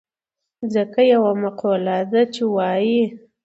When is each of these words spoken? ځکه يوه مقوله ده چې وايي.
ځکه 0.73 0.99
يوه 1.13 1.31
مقوله 1.43 1.97
ده 2.11 2.21
چې 2.33 2.43
وايي. 2.55 3.03